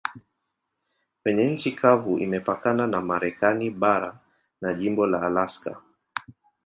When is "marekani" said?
3.01-3.69